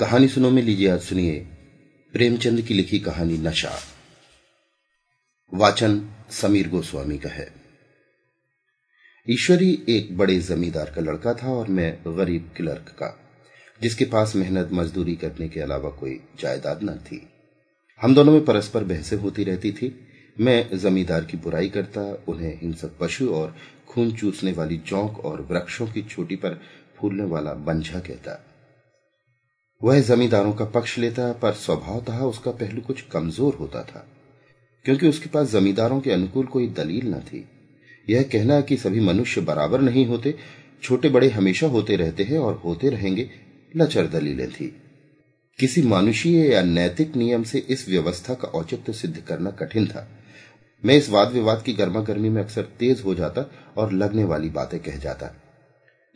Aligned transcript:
कहानी 0.00 0.28
सुनो 0.28 0.50
में 0.50 0.62
लीजिए 0.62 0.88
आज 0.88 1.00
सुनिए 1.00 1.34
प्रेमचंद 2.14 2.60
की 2.60 2.74
लिखी 2.74 2.98
कहानी 2.98 3.36
नशा 3.38 3.72
वाचन 5.52 6.00
समीर 6.30 6.68
गोस्वामी 6.68 7.18
का 7.18 7.30
है 7.30 7.46
ईश्वरी 9.26 9.68
एक 9.88 10.16
बड़े 10.18 10.38
जमींदार 10.40 10.92
का 10.94 11.00
लड़का 11.00 11.34
था 11.34 11.48
और 11.48 11.68
मैं 11.70 11.92
गरीब 12.06 12.50
क्लर्क 12.56 12.88
का 12.98 13.14
जिसके 13.80 14.04
पास 14.04 14.34
मेहनत 14.36 14.72
मजदूरी 14.72 15.16
करने 15.16 15.48
के 15.48 15.60
अलावा 15.60 15.90
कोई 15.90 16.18
जायदाद 16.40 16.82
न 16.82 16.96
थी 17.02 17.22
हम 18.00 18.14
दोनों 18.14 18.32
में 18.32 18.44
परस्पर 18.44 18.84
बहसें 18.84 19.16
होती 19.16 19.44
रहती 19.44 19.72
थी 19.72 19.94
मैं 20.36 20.78
जमींदार 20.78 21.24
की 21.24 21.36
बुराई 21.38 21.68
करता 21.68 22.10
उन्हें 22.28 22.58
हिंसक 22.62 22.96
पशु 23.00 23.28
और 23.34 23.54
खून 23.88 24.12
चूसने 24.12 24.52
वाली 24.52 24.78
चौंक 24.86 25.24
और 25.24 25.46
वृक्षों 25.50 25.86
की 25.86 26.02
छोटी 26.04 26.36
पर 26.36 26.60
फूलने 26.96 27.24
वाला 27.26 27.52
बंझा 27.66 28.00
कहता 28.00 28.44
वह 29.80 30.00
जमींदारों 30.00 30.52
का 30.52 30.64
पक्ष 30.64 30.98
लेता 30.98 31.32
पर 31.32 31.52
स्वभावतः 31.52 32.18
उसका 32.20 32.50
पहलू 32.50 32.80
कुछ 32.80 33.00
कमजोर 33.02 33.54
होता 33.54 33.82
था 33.82 34.06
क्योंकि 34.84 35.08
उसके 35.08 35.28
पास 35.28 35.50
जमींदारों 35.52 36.00
के 36.00 36.10
अनुकूल 36.10 36.46
कोई 36.46 36.68
दलील 36.68 37.06
न 37.14 37.20
थी 37.20 37.44
यह 38.06 38.22
कहना 38.22 38.60
कि 38.60 38.76
सभी 38.76 39.00
मनुष्य 39.00 39.40
बराबर 39.40 39.80
नहीं 39.80 40.06
होते 40.06 40.34
छोटे 40.82 41.08
बड़े 41.08 41.28
हमेशा 41.28 41.66
होते 41.66 41.96
रहते 41.96 42.24
हैं 42.24 42.38
और 42.38 42.60
होते 42.64 42.88
रहेंगे 42.88 43.28
लचर 43.74 44.06
दलीलें 44.06 44.48
थी 44.50 44.72
किसी 45.58 45.82
मानुषीय 45.82 46.50
या 46.52 46.62
नैतिक 46.62 47.16
नियम 47.16 47.42
से 47.42 47.58
इस 47.68 47.88
व्यवस्था 47.88 48.34
का 48.34 48.48
औचित्य 48.48 48.92
सिद्ध 48.92 49.16
करना 49.18 49.50
कठिन 49.50 49.86
था 49.86 50.06
मैं 50.82 50.94
इस 50.94 51.10
वाद 51.10 51.32
विवाद 51.32 51.62
की 51.62 51.72
गर्मा 51.72 52.00
गर्मी 52.00 52.28
में 52.28 52.42
अक्सर 52.42 52.62
तेज 52.78 53.02
हो 53.04 53.14
जाता 53.14 53.44
और 53.78 53.92
लगने 53.92 54.24
वाली 54.24 54.48
बातें 54.50 54.78
कह 54.80 54.96
जाता 54.96 55.34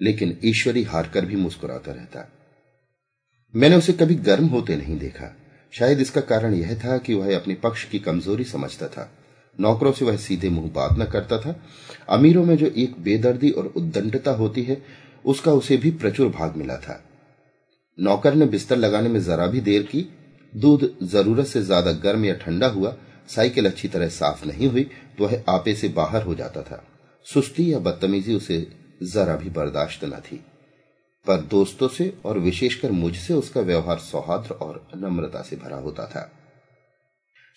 लेकिन 0.01 0.39
ईश्वरी 0.45 0.83
हारकर 0.83 1.27
भी 1.27 1.37
मुस्कुराता 1.37 1.93
रहता 1.93 2.29
मैंने 3.55 3.77
उसे 3.77 3.93
कभी 3.93 4.15
गर्म 4.15 4.47
होते 4.47 4.77
नहीं 4.77 4.99
देखा 4.99 5.35
शायद 5.73 6.01
इसका 6.01 6.21
कारण 6.23 6.55
यह 6.55 6.75
था 6.75 6.97
कि 6.99 7.15
वह 7.15 7.37
अपने 7.37 7.55
पक्ष 7.55 7.85
की 7.85 7.99
कमजोरी 7.99 8.45
समझता 8.45 8.89
था 8.89 9.11
नौकरों 9.59 9.93
से 9.93 10.05
वह 10.05 10.17
सीधे 10.17 10.49
मुंह 10.49 10.71
बात 10.71 10.99
न 10.99 11.05
करता 11.05 11.39
था 11.39 11.55
अमीरों 12.09 12.45
में 12.45 12.57
जो 12.57 12.67
एक 12.77 12.99
बेदर्दी 13.03 13.51
और 13.51 13.73
उद्दंडता 13.77 14.31
होती 14.31 14.63
है 14.63 14.81
उसका 15.25 15.53
उसे 15.53 15.77
भी 15.77 15.91
प्रचुर 15.91 16.29
भाग 16.29 16.57
मिला 16.57 16.77
था 16.77 17.01
नौकर 17.99 18.35
ने 18.35 18.47
बिस्तर 18.47 18.77
लगाने 18.77 19.09
में 19.09 19.21
जरा 19.21 19.47
भी 19.47 19.61
देर 19.61 19.83
की 19.83 20.07
दूध 20.53 20.89
जरूरत 21.05 21.47
से 21.47 21.65
ज्यादा 21.65 21.93
गर्म 22.01 22.25
या 22.25 22.35
ठंडा 22.35 22.67
हुआ 22.67 22.97
साइकिल 23.29 23.67
अच्छी 23.67 23.89
तरह 23.89 24.09
साफ 24.09 24.47
नहीं 24.47 24.69
हुई 24.69 24.87
तो 25.19 25.25
वह 25.25 25.45
आपे 25.49 25.75
से 25.75 25.89
बाहर 25.91 26.23
हो 26.23 26.35
जाता 26.35 26.63
था 26.63 26.83
सुस्ती 27.27 27.73
या 27.73 27.79
बदतमीजी 27.79 28.35
उसे 28.35 28.67
जरा 29.05 29.37
भी 29.37 29.51
बर्दाश्त 29.51 30.05
न 30.05 30.21
थी 30.23 30.41
पर 31.27 31.41
दोस्तों 31.51 31.89
से 31.89 32.13
और 32.25 32.39
विशेषकर 32.39 32.93
मुझसे 32.93 33.35
उसका 33.35 33.61
व्यवहार 33.61 33.99
सौहार्द 33.99 34.51
और 34.53 34.87
नम्रता 34.97 35.43
से 35.43 35.57
भरा 35.57 35.77
होता 35.77 36.07
था 36.07 36.31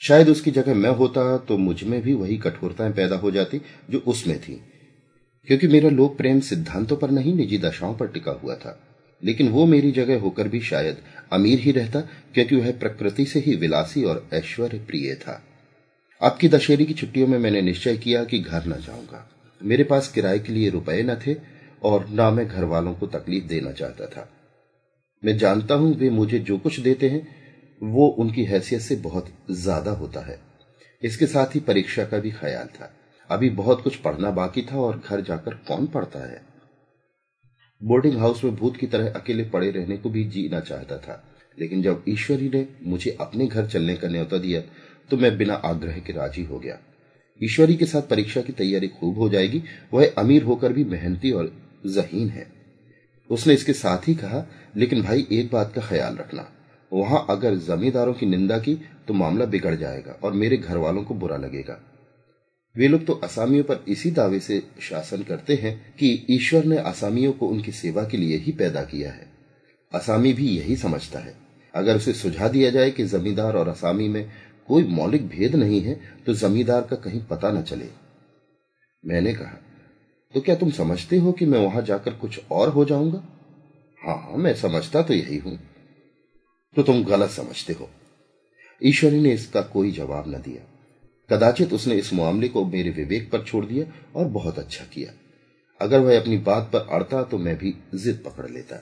शायद 0.02 0.30
उसकी 0.30 0.52
जगह 0.52 0.76
मैं 0.76 0.90
होता 0.96 1.38
तो 1.38 1.58
मुझ 1.58 1.84
में 1.84 2.02
भी 2.02 2.14
वही 2.14 2.38
कठोरताएं 2.38 2.92
पैदा 2.94 3.16
हो 3.16 3.32
जाती 3.32 3.62
जो 3.90 4.00
उसमें 4.08 4.40
थी 4.40 4.62
क्योंकि 5.48 5.68
मेरा 5.68 5.90
लोक 5.90 6.18
प्रेम 6.18 6.40
सिद्धांतों 6.40 6.98
पर 6.98 7.12
नहीं 7.12 7.34
निजी 7.34 7.58
दशाओं 7.58 7.94
पर 7.96 8.08
टिका 8.08 8.32
हुआ 8.44 8.56
था 8.56 8.80
लेकिन 9.24 9.50
वो 9.50 9.66
मेरी 9.66 9.92
जगह 9.92 10.20
होकर 10.20 10.48
भी 10.48 10.60
शायद 10.62 10.98
अमीर 11.32 11.60
ही 11.60 11.72
रहता 11.72 12.02
क्योंकि 12.34 12.56
वह 12.56 12.72
प्रकृति 12.72 13.26
से 13.26 13.40
ही 13.40 13.56
विलासी 13.56 14.04
और 14.04 14.28
ऐश्वर्य 14.34 14.80
प्रिय 14.80 15.16
था 15.16 15.42
अब 16.22 16.38
की 16.42 16.50
दशहरी 16.50 16.86
की 16.86 16.94
छुट्टियों 16.94 17.28
में 17.28 17.38
मैंने 17.40 17.62
निश्चय 17.62 17.98
किया 17.98 18.24
कि 18.24 18.40
घर 18.40 18.66
न 18.66 18.80
जाऊंगा 18.82 19.28
मेरे 19.62 19.84
पास 19.84 20.12
किराए 20.12 20.40
के 20.40 20.54
लिए 20.54 20.70
रुपए 20.70 21.02
न 21.04 21.16
थे 21.28 21.36
और 21.82 22.08
ना 22.10 22.30
मैं 22.32 22.48
घर 22.48 22.64
वालों 22.64 22.94
को 22.94 23.08
तकलीफ 23.08 23.44
देना 23.44 23.72
चाहता 23.72 24.06
था 24.08 24.28
मैं 25.24 25.38
जानता 25.38 25.76
हूं 25.76 25.94
वे 25.94 26.10
मुझे 26.10 26.40
जो 26.40 26.58
कुछ 26.58 26.80
देते 26.80 27.10
हैं 27.10 27.28
वो 27.82 28.08
उनकी 28.20 28.44
हैसियत 28.44 28.82
से 28.82 28.96
बहुत 28.96 29.32
ज्यादा 29.52 29.92
होता 29.92 30.22
है 30.22 30.40
इसके 31.02 31.26
साथ 31.26 31.56
ही 31.56 31.60
परीक्षा 31.60 32.06
का 32.06 32.20
भी 32.20 32.32
ख्याल 32.32 32.68
था 32.80 32.92
अभी 33.30 33.50
बहुत 33.50 33.82
कुछ 33.84 33.96
पढ़ना 33.96 34.32
बाकी 34.32 34.62
था 34.62 34.78
और 34.78 35.02
घर 35.10 35.22
जाकर 35.22 35.54
कौन 35.68 35.88
पढ़ता 35.88 36.20
है 36.20 36.42
बोर्डिंग 37.82 38.18
हाउस 38.18 38.44
में 38.44 38.56
भूत 38.56 38.78
की 38.78 38.88
तरह 38.88 39.12
अकेले 39.12 39.44
पड़े 39.44 39.70
रहने 39.72 39.98
को 39.98 40.10
भी 40.10 40.24
जीना 40.24 40.60
चाहता 40.60 40.98
था 40.98 41.24
लेकिन 41.58 41.82
जब 41.82 42.04
ईश्वरी 42.10 42.50
ने 42.50 42.68
मुझे 42.84 43.18
अपने 43.22 43.48
घर 43.48 43.68
चलने 43.68 43.96
का 43.96 44.08
न्योता 44.08 44.38
दिया 44.38 44.62
तो 45.10 45.18
मैं 45.18 45.38
बिना 45.38 45.54
आग्रह 45.66 46.00
के 46.00 46.14
राजी 46.14 46.44
हो 46.44 46.60
गया 46.60 46.80
ईश्वरी 47.42 47.76
के 47.76 47.86
साथ 47.86 48.02
परीक्षा 48.02 48.42
की 48.42 48.54
तैयारी 48.54 48.88
खूब 48.90 49.18
हो 49.18 49.30
जाएगी 49.30 49.64
वह 49.94 50.14
अमीर 50.18 50.44
होकर 50.44 50.74
भी 50.74 50.84
मेहनती 50.84 51.32
और 51.32 51.52
जहीन 51.84 52.30
है 52.30 52.48
उसने 53.30 53.54
इसके 53.54 53.74
साथ 53.74 54.08
ही 54.08 54.16
कहा 54.16 54.46
लेकिन 54.78 55.02
भाई 55.02 55.28
एक 55.32 55.52
बात 55.52 55.74
का 55.74 55.82
ख्याल 55.82 56.16
रखना 56.16 56.50
वहां 56.92 57.20
अगर 57.30 57.56
जमींदारों 57.56 58.14
की 58.14 58.26
निंदा 58.26 58.58
की 58.58 58.76
तो 59.08 59.14
मामला 59.14 59.46
बिगड़ 59.46 59.76
जाएगा 59.76 60.12
और 60.24 60.34
मेरे 60.34 60.58
घर 60.58 60.78
वालों 60.78 61.04
को 61.04 61.14
बुरा 61.14 61.38
लगेगा 61.38 61.80
वे 62.76 62.88
लोग 62.88 63.06
तो 63.06 63.14
असामियों 63.24 63.64
पर 63.64 63.84
इसी 63.88 64.12
दावे 64.12 64.40
से 64.40 64.62
शासन 64.82 65.24
करते 65.24 65.56
हैं 65.56 65.76
कि 66.00 66.26
ईश्वर 66.30 66.66
ने 66.66 66.78
असामियों 66.78 67.32
को 67.34 67.48
उनकी 67.48 67.72
सेवा 67.72 68.04
के 68.04 68.18
लिए 68.18 68.38
ही 68.38 68.52
पैदा 68.52 68.84
किया 68.84 69.12
है 69.12 69.28
असामी 69.92 70.34
भी 70.34 70.48
यही 70.48 70.76
समझता 70.76 71.20
है 71.20 71.34
अगर 71.74 71.96
उसे 71.96 72.14
सुझा 72.14 72.48
दिया 72.48 72.70
जाए 72.70 72.92
कि 72.92 73.04
जमींदार 73.04 73.56
और 73.56 73.68
असामी 73.68 74.08
में 74.08 74.30
कोई 74.68 74.84
मौलिक 74.84 75.28
भेद 75.28 75.56
नहीं 75.56 75.82
है 75.82 76.00
तो 76.26 76.34
जमींदार 76.34 76.82
का 76.82 76.96
कहीं 76.96 77.22
पता 77.22 77.52
न 77.52 77.62
चले 77.62 77.90
मैंने 79.04 79.34
कहा 79.34 79.58
तो 80.38 80.42
क्या 80.42 80.56
तुम 80.56 80.72
समझते 80.72 81.18
हो 81.18 81.32
कि 81.32 81.46
मैं 81.46 81.60
वहां 81.60 81.84
जाकर 81.84 82.14
कुछ 82.14 82.40
और 82.52 82.70
हो 82.70 82.84
जाऊंगा 82.86 83.20
हाँ, 84.00 84.16
हाँ 84.18 84.38
मैं 84.38 84.54
समझता 84.56 85.02
तो 85.02 85.14
यही 85.14 85.38
हूं 85.38 85.56
तो 86.76 86.84
तुम 86.84 87.04
गलत 87.04 87.30
समझते 87.30 87.74
हो 87.74 87.90
ईश्वरी 88.82 89.22
ने 89.22 89.32
इसका 89.34 89.62
कोई 89.70 89.92
जवाब 89.92 90.28
न 90.28 90.42
दिया 90.42 90.62
कदाचित 91.30 91.74
उसने 91.74 91.96
इस 91.96 92.14
मामले 92.14 92.48
को 92.48 92.64
मेरे 92.66 92.90
विवेक 92.90 93.30
पर 93.32 93.44
छोड़ 93.44 93.66
दिया 93.66 93.86
और 94.16 94.28
बहुत 94.28 94.60
अच्छा 94.60 94.86
किया 94.86 95.14
अगर 95.82 96.00
वह 96.00 96.20
अपनी 96.20 96.38
बात 96.44 96.70
पर 96.74 96.88
अड़ता 96.92 97.24
तो 97.24 97.38
मैं 97.38 97.58
भी 97.58 97.74
जिद 97.96 98.22
पकड़ 98.26 98.50
लेता 98.50 98.82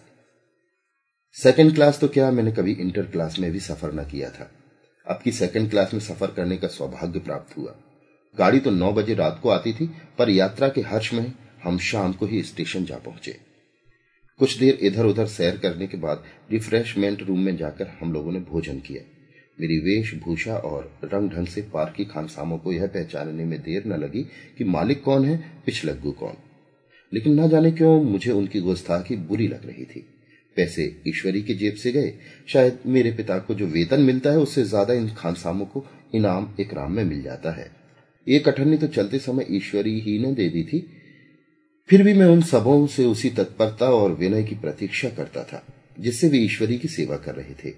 सेकेंड 1.38 1.74
क्लास 1.75 2.00
तो 2.00 2.08
क्या 2.08 2.30
मैंने 2.31 2.52
कभी 2.52 2.74
इंटर 2.80 3.06
क्लास 3.08 3.40
में 3.40 3.52
भी 3.52 3.59
सफर 3.62 3.94
न 3.94 4.06
किया 4.06 4.30
था 4.30 4.50
अब 5.08 5.22
की 5.24 5.31
सेकेंड 5.34 5.69
क्लास 5.69 5.94
में 5.94 6.02
सफर 6.02 6.31
करने 6.34 6.58
का 6.58 6.68
सौभाग्य 6.68 7.19
प्राप्त 7.22 7.58
हुआ 7.58 7.75
गाड़ी 8.36 8.59
तो 8.59 8.72
नौ 8.74 8.91
बजे 8.94 9.13
रात 9.16 9.40
को 9.44 9.50
आती 9.50 9.74
थी 9.74 9.90
पर 10.18 10.30
यात्रा 10.30 10.69
के 10.69 10.81
हर्ष 10.84 11.13
में 11.13 11.34
हम 11.66 11.78
शाम 11.81 12.13
को 12.13 12.25
ही 12.25 12.41
स्टेशन 12.44 12.86
जा 12.86 12.97
पहुंचे 12.97 13.36
कुछ 14.40 14.58
देर 14.59 14.80
इधर 14.81 15.06
उधर 15.06 15.25
सैर 15.28 15.58
करने 15.58 15.88
के 15.88 15.97
बाद 15.97 16.24
रिफ्रेशमेंट 16.52 17.22
रूम 17.24 17.40
में 17.40 17.56
जाकर 17.58 17.91
हम 18.02 18.13
लोगों 18.13 18.31
ने 18.31 18.40
भोजन 18.40 18.80
किया 18.80 19.03
मेरी 19.62 19.78
वेशभूषा 19.80 20.56
और 20.59 20.91
रंग 21.03 21.30
ढंग 21.30 21.47
से 21.47 21.62
पार्क 21.74 21.94
की 21.97 22.06
खानसामों 22.06 22.58
को 22.58 22.72
यह 22.74 22.88
पहचानने 22.88 23.46
में 23.46 23.62
देर 23.62 23.86
न 23.86 24.00
लगी 24.00 24.24
कि 24.58 24.63
मालिक 24.63 25.03
कौन 25.03 25.25
है 25.25 25.38
पिछलग्गू 25.66 26.12
कौन 26.13 26.38
लेकिन 27.12 27.40
न 27.40 27.47
जाने 27.50 27.72
क्यों 27.72 28.02
मुझे 28.03 28.31
उनकी 28.31 28.59
गुस्ताखी 28.62 29.16
बुरी 29.24 29.47
लग 29.47 29.66
रही 29.66 29.86
थी 29.86 30.06
पैसे 30.58 30.84
ईश्वरी 31.08 31.41
की 31.41 31.53
जेब 31.53 31.75
से 31.75 31.91
गए 31.91 32.13
शायद 32.47 32.80
मेरे 32.88 33.12
पिता 33.12 33.38
को 33.40 33.53
जो 33.53 33.66
वेतन 33.68 34.02
मिलता 34.02 34.31
है 34.31 34.38
उससे 34.38 34.66
ज्यादा 34.66 34.94
इन 34.94 35.09
खानसामों 35.13 35.66
को 35.66 35.86
इनाम 36.16 36.53
इकराम 36.59 36.91
में 36.91 37.03
मिल 37.03 37.22
जाता 37.22 37.52
है 37.52 37.69
एक 38.28 38.47
अठन्नी 38.47 38.78
तो 38.78 38.88
चलते 38.90 39.19
समय 39.19 39.46
ईश्वरी 39.52 40.00
ही 40.00 40.18
ने 40.19 40.31
दे 40.34 40.50
दी 40.50 40.63
थी 40.63 40.80
फिर 41.90 42.03
भी 42.03 42.13
मैं 42.13 42.25
उन 42.25 42.41
सबों 42.41 42.86
से 42.88 43.06
उसी 43.06 43.30
तत्परता 43.30 43.90
और 43.91 44.12
विनय 44.12 44.44
की 44.44 44.56
प्रतीक्षा 44.56 45.09
करता 45.09 45.44
था 45.44 45.62
जिससे 46.00 46.28
वे 46.28 46.38
ईश्वरी 46.38 46.78
की 46.78 46.88
सेवा 46.88 47.18
कर 47.18 47.36
रहे 47.36 47.53
थे 47.63 47.74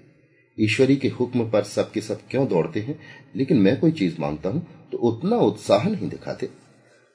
ईश्वरी 0.58 0.96
के 0.96 1.08
हुक्म 1.08 1.48
पर 1.50 1.64
सब 1.64 1.90
के 1.92 2.00
सब 2.00 2.20
क्यों 2.30 2.46
दौड़ते 2.48 2.80
हैं 2.80 2.98
लेकिन 3.36 3.58
मैं 3.58 3.78
कोई 3.80 3.92
चीज 3.92 4.18
मांगता 4.20 4.48
हूं 4.48 4.60
तो 4.92 4.98
उतना 5.08 5.36
उत्साह 5.42 5.88
नहीं 5.88 6.08
दिखाते 6.08 6.48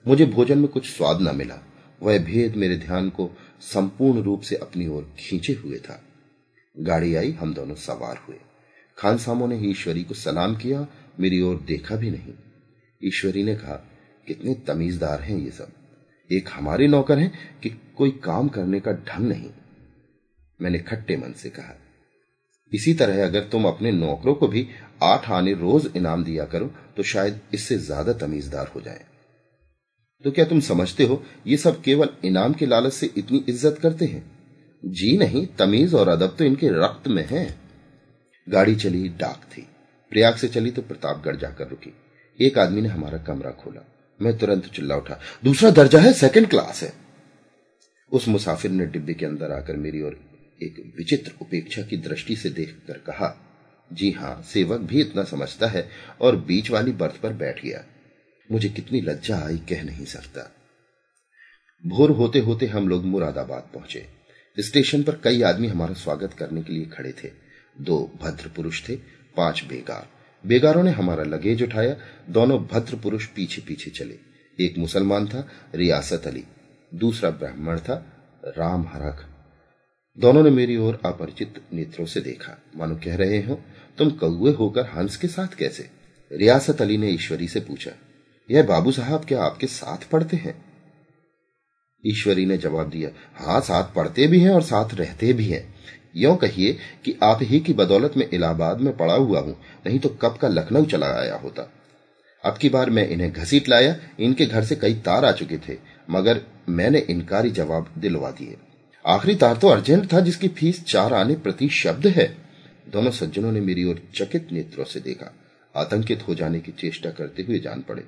मुझे 0.05 0.25
भोजन 0.27 0.57
में 0.57 0.67
कुछ 0.67 0.89
स्वाद 0.89 1.21
न 1.21 1.35
मिला 1.35 1.59
वह 2.01 2.19
भेद 2.25 2.55
मेरे 2.55 2.77
ध्यान 2.77 3.09
को 3.09 3.29
संपूर्ण 3.63 4.21
रूप 4.21 4.41
से 4.41 4.55
अपनी 4.61 4.87
ओर 4.87 5.13
खींचे 5.19 5.53
हुए 5.53 5.77
था 5.79 6.01
गाड़ी 6.75 7.13
आई 7.15 7.31
हम 7.31 7.53
दोनों 7.53 7.75
सवार 7.81 8.23
हुए 8.27 8.37
खान 8.97 9.17
सामो 9.17 9.47
ने 9.47 9.59
ईश्वरी 9.69 10.03
को 10.03 10.13
सलाम 10.15 10.55
किया 10.55 10.87
मेरी 11.19 11.41
ओर 11.41 11.63
देखा 11.67 11.95
भी 11.95 12.09
नहीं 12.11 12.33
ईश्वरी 13.01 13.43
ने 13.43 13.55
कहा 13.55 13.75
कितने 14.27 14.53
तमीजदार 14.67 15.21
हैं 15.21 15.37
ये 15.37 15.51
सब 15.51 15.82
एक 16.29 16.49
हमारे 16.53 16.87
नौकर 16.87 17.19
हैं 17.19 17.31
कि 17.63 17.69
कोई 17.97 18.11
काम 18.23 18.47
करने 18.49 18.79
का 18.79 18.91
ढंग 19.07 19.27
नहीं 19.27 19.49
मैंने 20.59 20.79
खट्टे 20.81 21.17
मन 21.17 21.33
से 21.33 21.49
कहा 21.49 21.75
इसी 22.71 22.93
तरह 22.93 23.23
अगर 23.25 23.43
तुम 23.43 23.65
अपने 23.65 23.91
नौकरों 23.91 24.33
को 24.35 24.47
भी 24.47 24.67
आठ 25.03 25.29
आने 25.29 25.53
रोज 25.53 25.91
इनाम 25.95 26.23
दिया 26.23 26.45
करो 26.45 26.67
तो 26.97 27.03
शायद 27.03 27.39
इससे 27.53 27.77
ज्यादा 27.77 28.13
तमीजदार 28.17 28.71
हो 28.75 28.81
जाए 28.81 29.05
तो 30.25 30.31
क्या 30.31 30.45
तुम 30.45 30.59
समझते 30.59 31.03
हो 31.03 31.21
ये 31.47 31.57
सब 31.57 31.81
केवल 31.81 32.09
इनाम 32.25 32.53
के 32.53 32.65
लालच 32.65 32.93
से 32.93 33.09
इतनी 33.17 33.43
इज्जत 33.49 33.79
करते 33.81 34.05
हैं 34.05 34.23
जी 34.83 35.17
नहीं 35.17 35.45
तमीज 35.59 35.93
और 35.93 36.09
अदब 36.09 36.35
तो 36.37 36.43
इनके 36.43 36.69
रक्त 36.75 37.07
में 37.07 37.25
है 37.25 37.45
गाड़ी 38.47 38.75
चली 38.75 39.07
डाक 39.19 39.43
थी 39.51 39.67
प्रयाग 40.11 40.35
से 40.35 40.47
चली 40.47 40.71
तो 40.71 40.81
प्रतापगढ़ 40.81 41.35
जाकर 41.35 41.67
रुकी 41.67 41.93
एक 42.39 42.57
आदमी 42.57 42.81
ने 42.81 42.89
हमारा 42.89 43.17
कमरा 43.17 43.51
खोला 43.51 43.81
मैं 44.23 44.37
तुरंत 44.37 44.65
चिल्ला 44.75 44.95
उठा 44.95 45.19
दूसरा 45.43 45.69
दर्जा 45.79 45.99
है 45.99 46.13
सेकंड 46.15 46.49
क्लास 46.49 46.83
है 46.83 46.93
उस 48.11 48.27
मुसाफिर 48.27 48.71
ने 48.71 48.85
डिब्बे 48.87 49.13
के 49.13 49.25
अंदर 49.25 49.51
आकर 49.51 49.75
मेरी 49.77 50.01
ओर 50.01 50.19
एक 50.61 50.83
विचित्र 50.97 51.31
उपेक्षा 51.41 51.81
की 51.81 51.97
दृष्टि 51.99 52.35
से 52.35 52.49
देखकर 52.49 52.97
कहा 53.07 53.35
जी 53.91 54.11
हाँ 54.11 54.41
सेवक 54.43 54.81
भी 54.89 55.01
इतना 55.01 55.23
समझता 55.23 55.67
है 55.67 55.87
और 56.21 56.35
बीच 56.45 56.69
वाली 56.71 56.91
बर्थ 57.01 57.19
पर 57.21 57.33
बैठ 57.33 57.63
गया 57.63 57.83
मुझे 58.49 58.69
कितनी 58.69 59.01
लज्जा 59.01 59.37
आई 59.37 59.57
कह 59.69 59.83
नहीं 59.83 60.05
सकता 60.05 60.49
भोर 61.83 62.11
होते 62.11 62.39
होते 62.39 62.65
हम 62.67 62.87
लोग 62.89 63.05
मुरादाबाद 63.05 63.69
पहुंचे 63.73 64.05
स्टेशन 64.57 65.03
पर 65.03 65.19
कई 65.23 65.41
आदमी 65.41 65.67
हमारा 65.67 65.93
स्वागत 65.93 66.33
करने 66.33 66.63
के 66.63 66.73
लिए 66.73 66.85
खड़े 66.87 67.13
थे 67.23 67.31
दो 67.81 67.97
भद्र 68.21 68.49
पुरुष 68.55 68.87
थे 68.89 68.95
पांच 69.37 69.63
बेकार 69.69 70.07
बेगारों 70.43 70.83
ने 70.83 70.91
हमारा 70.91 71.23
लगेज 71.25 71.63
उठाया 71.63 71.95
दोनों 72.29 72.59
भद्र 72.65 72.95
पुरुष 72.95 73.25
पीछे 73.27 73.61
पीछे 73.61 73.91
चले 73.91 74.17
एक 74.59 74.77
मुसलमान 74.77 75.27
था 75.27 75.47
रियासत 75.75 76.27
अली 76.27 76.43
दूसरा 76.91 77.29
ब्राह्मण 77.29 77.79
था 77.79 78.03
राम 78.57 78.85
हरख 78.87 79.25
दोनों 80.17 80.43
ने 80.43 80.49
मेरी 80.49 80.75
ओर 80.77 80.99
अपरिचित 81.05 81.61
नेत्रों 81.73 82.05
से 82.05 82.21
देखा 82.21 82.57
मानो 82.77 82.95
कह 82.95 83.15
रहे 83.15 83.41
हो 83.41 83.59
तुम 83.97 84.09
कौए 84.17 84.53
होकर 84.53 84.85
हंस 84.87 85.17
के 85.17 85.27
साथ 85.27 85.55
कैसे 85.57 85.89
रियासत 86.31 86.81
अली 86.81 86.97
ने 86.97 87.09
ईश्वरी 87.09 87.47
से 87.47 87.59
पूछा 87.59 87.91
यह 88.49 88.63
बाबू 88.63 88.91
साहब 88.91 89.25
क्या 89.25 89.43
आपके 89.43 89.67
साथ 89.67 90.09
पढ़ते 90.11 90.37
हैं 90.37 90.55
ईश्वरी 92.03 92.45
ने 92.45 92.57
जवाब 92.57 92.89
दिया 92.89 93.09
हाँ 93.35 93.59
साथ 93.61 93.93
पढ़ते 93.93 94.27
भी 94.27 94.39
हैं 94.39 94.51
और 94.51 94.61
साथ 94.63 94.93
रहते 94.93 95.33
भी 95.33 95.45
हैं 95.47 95.63
यों 96.15 96.35
कहिए 96.35 96.77
कि 97.05 97.17
आप 97.23 97.39
ही 97.41 97.59
की 97.59 97.73
बदौलत 97.73 98.17
में 98.17 98.27
इलाहाबाद 98.29 98.81
में 98.81 98.95
पड़ा 98.97 99.13
हुआ 99.13 99.39
हूं 99.39 99.53
नहीं 99.85 99.99
तो 99.99 100.09
कब 100.21 100.37
का 100.37 100.47
लखनऊ 100.47 100.85
चला 100.85 101.07
आया 101.13 101.35
होता 101.35 101.69
अब 102.43 102.57
की 102.57 102.69
बार 102.69 102.89
मैं 102.89 103.07
इन्हें 103.09 103.31
घसीट 103.31 103.69
लाया 103.69 103.95
इनके 104.19 104.45
घर 104.45 104.63
से 104.63 104.75
कई 104.75 104.93
तार 105.05 105.25
आ 105.25 105.31
चुके 105.31 105.57
थे 105.67 105.77
मगर 106.09 106.41
मैंने 106.69 106.99
इनकारी 107.09 107.49
जवाब 107.51 107.91
दिलवा 107.97 108.31
दिए 108.31 108.57
आखिरी 109.05 109.35
तार 109.35 109.57
तो 109.57 109.67
अर्जेंट 109.67 110.11
था 110.13 110.19
जिसकी 110.19 110.47
फीस 110.47 110.83
चार 110.85 111.13
आने 111.13 111.35
प्रति 111.35 111.69
शब्द 111.73 112.07
है 112.07 112.25
दोनों 112.93 113.11
सज्जनों 113.11 113.51
ने 113.51 113.61
मेरी 113.61 113.83
ओर 113.83 114.01
चकित 114.15 114.51
नेत्रों 114.51 114.85
से 114.85 114.99
देखा 114.99 115.31
आतंकित 115.75 116.27
हो 116.27 116.35
जाने 116.35 116.59
की 116.59 116.71
चेष्टा 116.71 117.09
करते 117.09 117.43
हुए 117.43 117.59
जान 117.59 117.81
पड़े 117.81 118.03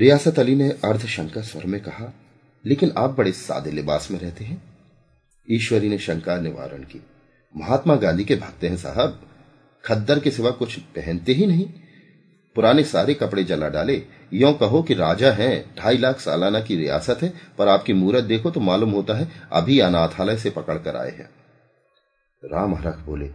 रियासत 0.00 0.38
अली 0.38 0.54
ने 0.54 0.68
अर्धशंका 0.84 1.42
स्वर 1.42 1.66
में 1.66 1.80
कहा 1.80 2.12
लेकिन 2.64 2.92
आप 2.96 3.10
बड़े 3.10 3.32
सादे 3.32 3.70
लिबास 3.70 4.10
में 4.10 4.18
रहते 4.18 4.44
हैं 4.44 4.60
ईश्वरी 5.48 5.88
ने 5.88 5.98
शंका 5.98 6.36
निवारण 6.40 6.82
की 6.84 7.02
महात्मा 7.54 7.94
गांधी 7.96 8.24
के 8.24 8.36
भक्त 8.36 8.64
हैं 8.64 8.76
साहब 8.76 9.20
खद्दर 9.84 10.18
के 10.18 10.30
सिवा 10.30 10.50
कुछ 10.52 10.78
पहनते 10.96 11.32
ही 11.32 11.46
नहीं 11.46 11.66
पुराने 12.56 12.84
सारे 12.84 13.14
कपड़े 13.14 13.44
जला 13.44 13.68
डाले 13.68 14.02
यो 14.32 14.52
कहो 14.52 14.82
कि 14.82 14.94
राजा 14.94 15.30
है 15.32 15.50
ढाई 15.78 15.98
लाख 15.98 16.20
सालाना 16.20 16.60
की 16.60 16.76
रियासत 16.76 17.22
है 17.22 17.32
पर 17.58 17.68
आपकी 17.68 17.92
मूर्त 17.92 18.24
देखो 18.24 18.50
तो 18.50 18.60
मालूम 18.60 18.90
होता 18.90 19.14
है 19.14 19.28
अभी 19.52 19.78
अनाथालय 19.80 20.36
से 20.36 20.50
पकड़ 20.50 20.78
कर 20.78 20.96
आए 20.96 21.10
हैं 21.10 21.28
राम 22.42 22.74
हरख 22.74 22.98
बोले 23.06 23.30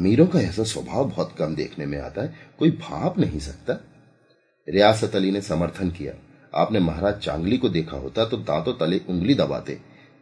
अमीरों 0.00 0.26
का 0.26 0.40
ऐसा 0.40 0.62
स्वभाव 0.64 1.08
बहुत 1.08 1.34
कम 1.38 1.54
देखने 1.54 1.86
में 1.86 1.98
आता 2.00 2.22
है 2.22 2.34
कोई 2.58 2.70
भाप 2.80 3.18
नहीं 3.18 3.38
सकता 3.40 3.78
रियासत 4.68 5.16
अली 5.16 5.30
ने 5.30 5.40
समर्थन 5.42 5.90
किया 5.90 6.12
आपने 6.52 6.80
महाराज 6.80 7.18
चांगली 7.20 7.58
को 7.58 7.68
देखा 7.68 7.96
होता 7.96 8.24
तो 8.24 8.36
दांतों 8.42 8.72
तले 8.74 9.00
उंगली 9.08 9.34
दबाते 9.34 9.78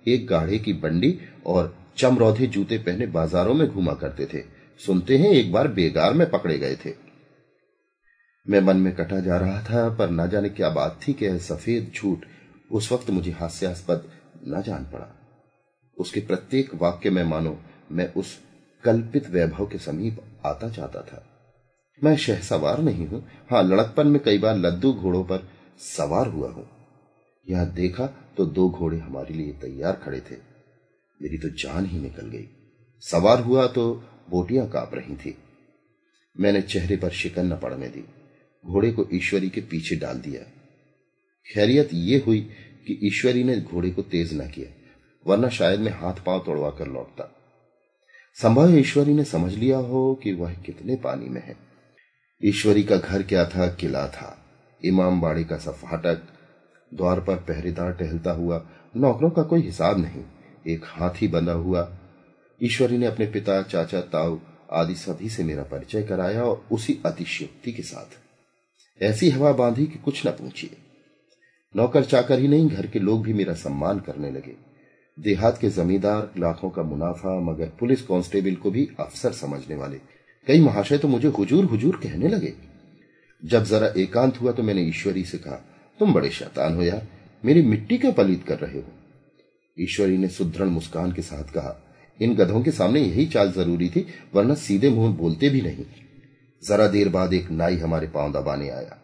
एक 0.07 0.27
गाढ़े 0.27 0.59
की 0.59 0.73
बंडी 0.73 1.19
और 1.47 1.75
चमरौधे 1.99 2.47
जूते 2.47 2.79
पहने 2.79 3.07
बाजारों 3.07 3.55
में 3.55 3.69
घूमा 3.69 3.95
करते 3.95 4.27
थे 4.27 4.43
सुनते 4.81 5.17
हैं 5.19 5.31
एक 5.31 5.53
बार 5.53 5.69
बेगार 5.69 6.15
में 6.15 6.29
पकड़े 6.31 6.59
गए 6.59 6.77
थे 6.77 6.95
मैं 8.47 8.61
मन 8.61 8.77
में 8.77 8.95
कटा 8.95 9.21
जा 9.21 9.37
रहा 9.37 9.63
था 9.63 9.89
पर 9.97 10.11
ना 10.11 10.27
जाने 10.27 10.49
क्या 10.49 10.69
बात 10.71 10.99
थी 11.03 11.13
कि 11.13 11.39
सफेद 11.39 11.91
झूठ 11.95 12.25
उस 12.71 12.93
वक्त 12.93 13.11
मुझे 13.11 13.31
हास्यास्पद 13.31 14.09
न 14.49 14.63
जान 14.63 14.85
पड़ा 14.85 15.09
उसके 15.97 16.21
प्रत्येक 16.21 16.75
वाक्य 16.75 17.11
में 17.11 17.23
मानो 17.25 17.59
मैं 17.93 18.13
उस 18.15 18.39
कल्पित 18.85 19.29
वैभव 19.31 19.67
के 19.67 19.79
समीप 19.79 20.21
आता 20.47 20.69
जाता 20.69 21.03
था 21.03 21.25
मैं 22.03 22.17
शहसवार 22.17 22.79
नहीं 22.83 23.07
हूं 23.07 23.21
हाँ 23.51 23.63
लड़कपन 23.63 24.07
में 24.07 24.21
कई 24.25 24.39
बार 24.39 24.57
लद्दू 24.57 24.93
घोड़ों 24.93 25.23
पर 25.25 25.49
सवार 25.87 26.29
हुआ 26.29 26.51
हूं 26.51 26.65
यह 27.47 27.65
देखा 27.65 28.09
तो 28.37 28.45
दो 28.47 28.69
घोड़े 28.71 28.99
हमारे 28.99 29.35
लिए 29.35 29.53
तैयार 29.63 30.01
खड़े 30.05 30.21
थे 30.21 30.37
मेरी 31.21 31.39
तो 31.39 31.49
जान 31.59 31.87
ही 31.87 32.01
निकल 32.01 32.29
गई 32.29 32.49
सवार 33.03 33.41
हुआ 33.41 33.67
तो 33.67 33.85
बोटियां 34.31 34.67
कांप 34.69 34.95
रही 34.95 35.17
थी 35.17 35.37
मैंने 36.37 36.63
चेहरे 36.63 36.97
पर 36.97 37.11
शिकन 37.13 37.53
न 37.53 37.57
पड़ने 37.57 37.89
दी 37.89 38.05
घोड़े 38.65 38.91
को 38.93 39.07
ईश्वरी 39.15 39.49
के 39.49 39.61
पीछे 39.61 39.97
डाल 39.97 40.19
दिया 40.19 40.43
खैरियत 41.47 41.91
यह 41.93 42.23
हुई 42.27 42.41
कि 42.87 42.99
ईश्वरी 43.07 43.45
ने 43.45 43.61
घोड़े 43.61 43.91
को 43.91 44.03
तेज 44.03 44.35
न 44.41 44.49
किया 44.49 44.71
वरना 45.27 45.49
शायद 45.49 45.81
मैं 45.81 45.93
हाथ 45.93 46.25
पांव 46.27 46.43
तोड़वा 46.47 46.71
कर 46.71 46.89
लौटता 46.89 47.29
संभव 48.39 48.77
ईश्वरी 48.79 49.15
ने 49.15 49.25
समझ 49.25 49.53
लिया 49.55 49.79
हो 49.89 50.03
कि 50.23 50.33
वह 50.33 50.55
कितने 50.67 50.97
पानी 50.97 51.29
में 51.29 51.43
है 51.45 51.57
ईश्वरी 52.41 52.83
का 52.83 52.97
घर 52.97 53.23
क्या 53.23 53.45
था 53.47 53.67
किला 53.75 54.07
था 54.09 54.37
इमाम 54.83 55.21
बाड़ी 55.21 55.45
का 55.45 55.59
सफाटक 55.59 55.83
फाटक 55.85 56.42
द्वार 56.93 57.21
पर 57.21 57.37
पहरेदार 57.49 57.93
टहलता 57.93 58.33
हुआ 58.33 58.65
नौकरों 58.97 59.31
का 59.31 59.43
कोई 59.43 59.61
हिसाब 59.61 59.99
नहीं 59.99 60.25
एक 60.67 60.85
हाथी 60.87 61.29
बंधा 61.29 61.53
हुआ 61.53 61.89
ईश्वरी 62.61 62.99
ने 62.99 63.07
अपने 63.07 63.27
पिता 63.27 63.63
चाचा 63.63 64.01
ताऊ 64.13 64.39
आदि 64.73 64.95
सभी 64.95 65.29
से 65.29 65.45
मेरा 65.45 65.63
परिचय 65.63 66.03
कराया 66.03 66.45
और 66.45 66.65
उसी 66.73 66.99
अतिशयोक्ति 67.07 67.73
के 67.73 67.83
साथ 67.83 68.19
ऐसी 69.01 69.31
हवा 69.31 69.53
बांधी 69.53 69.87
कि 69.87 69.99
कुछ 69.99 70.27
न 70.27 70.31
पूछिए 70.31 70.77
नौकर 71.75 72.05
चाकर 72.05 72.39
ही 72.39 72.49
नहीं 72.49 72.69
घर 72.69 72.87
के 72.87 72.99
लोग 72.99 73.23
भी 73.23 73.33
मेरा 73.33 73.55
सम्मान 73.55 73.99
करने 74.01 74.31
लगे 74.31 74.55
देहात 75.19 75.59
के 75.59 75.69
जमींदार 75.71 76.31
लाखों 76.39 76.71
का 76.71 76.83
मुनाफा 76.83 77.39
मगर 77.41 77.73
पुलिस 77.81 78.03
कांस्टेबल 78.03 78.55
को 78.55 78.71
भी 78.71 78.89
अफसर 79.01 79.33
समझने 79.33 79.75
वाले 79.75 80.01
कई 80.47 80.61
महाशय 80.61 80.99
तो 80.99 81.09
मुझे 81.09 81.29
हुजूर 81.29 81.65
हुजूर 81.65 81.97
कहने 82.03 82.29
लगे 82.29 82.53
जब 83.43 83.65
जरा 83.65 83.93
एकांत 83.97 84.41
हुआ 84.41 84.53
तो 84.53 84.63
मैंने 84.63 84.83
ईश्वरी 84.83 85.25
से 85.25 85.39
कहा 85.39 85.61
तुम 85.99 86.13
बड़े 86.15 86.31
शैतान 86.31 86.75
हो 86.75 86.83
यार 86.83 87.07
मेरी 87.45 87.63
मिट्टी 87.63 87.99
क्यों 87.99 88.13
पलीत 88.13 88.45
कर 88.47 88.59
रहे 88.59 88.79
हो 88.79 88.93
ईश्वरी 89.77 90.17
ने 90.19 90.29
सुदृढ़ 90.29 90.69
मुस्कान 90.69 91.13
के 91.13 91.23
साथ 91.23 91.53
कहा 91.55 91.77
इन 92.21 92.35
गधों 92.35 92.63
के 92.63 92.71
सामने 92.71 93.01
यही 93.01 93.27
चाल 93.27 93.53
जरूरी 93.53 93.89
थी 93.89 94.07
वरना 94.35 94.55
सीधे 94.57 94.91
मुंह 94.91 95.15
बोलते 95.17 95.49
भी 95.49 95.61
नहीं 95.63 95.85
जरा 96.63 96.87
देर 96.89 97.09
बाद 97.09 97.33
एक 97.35 97.51
नाई 97.53 97.77
हमारे 97.77 98.07
पांव 98.09 98.33
दबाने 98.33 98.69
आया 98.71 98.99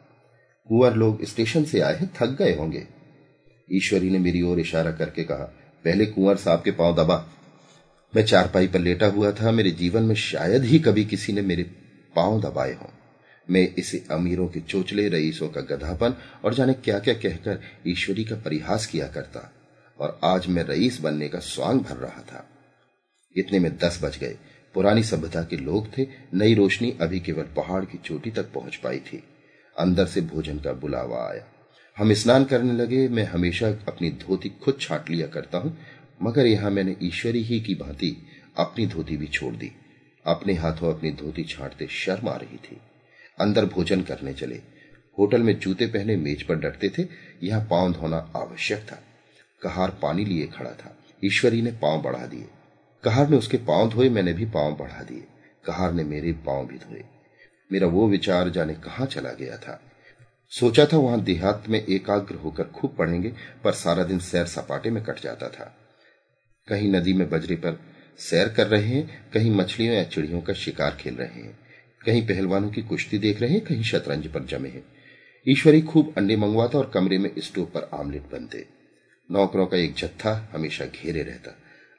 कुंवर 0.69 0.95
लोग 0.95 1.25
स्टेशन 1.25 1.65
से 1.65 1.81
आए 1.81 1.97
हैं 1.97 2.11
थक 2.21 2.37
गए 2.39 2.55
होंगे 2.57 2.87
ईश्वरी 3.69 4.11
ने 4.11 4.19
मेरी 4.19 4.43
ओर 4.43 4.61
इशारा 4.61 4.91
करके 4.93 5.25
कहा 5.25 5.45
पहले 5.85 6.07
कुंवर 6.07 6.37
साहब 6.37 6.63
के 6.63 6.71
पांव 6.73 6.95
दबा 6.95 7.25
मैं 8.13 8.25
चारपाई 8.25 8.67
पर 8.67 8.81
लेटा 8.81 9.07
हुआ 9.07 9.33
था 9.33 9.51
मेरे 9.51 9.71
जीवन 9.81 10.03
में 10.03 10.15
शायद 10.15 10.65
ही 10.65 10.79
कभी 10.79 11.05
किसी 11.05 11.33
ने 11.33 11.43
मेरे 11.43 11.63
पांव 12.15 12.41
दबाए 12.41 12.73
हों 12.73 12.91
मैं 13.49 13.67
इसे 13.79 14.03
अमीरों 14.11 14.47
के 14.49 14.61
चोचले 14.61 15.09
रईसों 15.09 15.49
का 15.49 15.61
गधापन 15.67 16.15
और 16.45 16.55
जाने 16.55 16.73
क्या 16.81 16.99
क्या 16.99 17.15
कहकर 17.15 17.61
ईश्वरी 17.87 18.25
का 18.25 18.37
परिहास 18.37 18.87
किया 18.87 19.07
करता 19.09 19.51
और 19.99 20.19
आज 20.25 20.47
मैं 20.49 20.65
रईस 20.65 21.01
बनने 21.01 21.29
का 21.29 21.39
स्वांग 21.45 21.81
भर 21.81 21.97
रहा 21.97 22.23
था 22.23 22.45
इतने 23.37 23.59
में 23.59 23.77
दस 23.77 24.01
बज 24.03 24.19
गए 24.19 24.37
पुरानी 24.75 25.03
सभ्यता 25.03 25.43
के 25.43 25.57
लोग 25.57 25.87
थे 25.99 26.07
नई 26.35 26.55
रोशनी 26.55 26.91
अभी 27.01 27.21
केवल 27.21 27.47
पहाड़ 27.57 27.85
की 27.85 27.99
चोटी 27.99 28.31
तक 28.31 28.53
पहुंच 28.53 28.77
पाई 28.77 28.99
थी 29.07 29.23
अंदर 29.77 30.07
से 30.07 30.21
भोजन 30.25 30.59
का 30.59 30.73
बुलावा 30.77 31.27
आया 31.29 31.45
हम 31.97 32.13
स्नान 32.15 32.45
करने 32.45 32.73
लगे 32.73 33.09
मैं 33.09 33.25
हमेशा 33.27 33.69
अपनी 33.89 34.11
धोती 34.21 34.49
खुद 34.65 34.79
छाट 34.81 35.11
लिया 35.11 35.27
करता 35.27 35.59
हूं 35.59 35.71
मगर 36.23 36.47
यहां 36.47 36.71
मैंने 36.71 36.97
ईश्वरी 37.03 37.43
ही 37.43 37.61
की 37.61 37.75
भांति 37.75 38.17
अपनी 38.59 38.87
धोती 38.87 39.17
भी 39.17 39.27
छोड़ 39.29 39.55
दी 39.55 39.71
अपने 40.25 40.55
हाथों 40.55 40.95
अपनी 40.95 41.11
धोती 41.15 41.45
छाटते 41.47 41.87
शर्म 41.95 42.29
आ 42.29 42.37
रही 42.37 42.57
थी 42.61 42.81
अंदर 43.41 43.65
भोजन 43.67 44.03
करने 44.03 44.33
चले 44.33 44.61
होटल 45.19 45.43
में 45.43 45.59
जूते 45.59 45.87
पहने 45.87 46.17
मेज 46.17 46.43
पर 46.43 46.57
डटते 46.57 46.89
थे 46.89 47.07
यहां 47.43 47.65
पांव 47.65 47.93
धोना 47.93 48.17
आवश्यक 48.37 48.83
था 48.83 49.03
कहार 49.63 49.99
पानी 50.03 50.25
लिए 50.25 50.47
खड़ा 50.47 50.71
था 50.75 50.95
ईश्वरी 51.23 51.63
ने 51.63 51.73
पांव 51.73 52.03
बढ़ा 52.03 52.27
दिए 52.27 52.47
कहार 53.05 53.29
ने 53.29 53.37
उसके 53.37 53.57
पांव 53.65 53.91
धोए 53.91 54.09
मैंने 54.09 54.33
भी 54.33 54.45
पांव 54.51 54.77
बढ़ा 54.77 55.03
दिए 55.03 55.25
कहार 55.65 55.93
ने 55.93 56.05
मेरे 56.05 56.33
पांव 56.47 56.67
भी 56.67 56.79
धोए 56.79 57.05
मेरा 57.71 57.87
वो 57.87 58.09
विचार 58.09 58.49
जाने 58.49 58.75
कहा 58.75 59.05
चला 59.07 59.33
गया 59.33 59.57
था 59.57 59.81
सोचा 60.53 60.85
था 60.85 60.97
वहां 60.97 61.23
देहात 61.25 61.65
में 61.69 61.79
एकाग्र 61.81 62.35
होकर 62.35 62.65
खूब 62.75 62.95
पढ़ेंगे 62.99 63.33
पर 63.65 63.73
सारा 63.75 64.05
दिन 64.05 64.19
सैर 64.19 64.47
सपाटे 64.47 64.91
में 64.91 65.03
कट 65.05 65.21
जाता 65.21 65.49
था 65.49 65.75
कहीं 66.69 66.91
नदी 66.93 67.13
में 67.13 67.29
बजरे 67.31 67.57
पर 67.57 67.79
सैर 68.21 68.49
कर 68.49 68.67
रहे 68.67 68.87
हैं 68.87 69.31
कहीं 69.33 69.51
मछलियों 69.51 69.95
या 69.95 70.05
चिड़ियों 70.05 70.41
का 70.41 70.53
शिकार 70.55 70.97
खेल 71.01 71.15
रहे 71.15 71.43
हैं 71.43 71.57
कहीं 72.09 72.27
पहलवानों 72.27 72.71
की 72.71 72.83
कुश्ती 72.85 73.19
देख 73.19 73.41
रहे 73.43 73.51
हैं 73.51 73.65
कहीं 73.65 73.83
शतरंज 73.85 74.27
पर 74.33 74.45
जमे 74.47 74.69
हैं 74.69 74.85
ईश्वरी 75.47 75.81
खूब 75.83 76.13
अंडे 76.19 76.37
मंगवाता 76.37 76.79
और 76.79 76.91
कमरे 76.95 77.19
में 77.19 77.31
स्टोव 77.41 77.65
पर 77.75 77.89
आमलेट 77.95 78.31
बनते 78.33 78.65
नौकरों 79.31 79.67
का 79.67 79.77
एक 79.77 79.95
जत्था 79.97 80.33
हमेशा 80.53 80.85
घेरे 80.87 81.23
रहता 81.23 81.55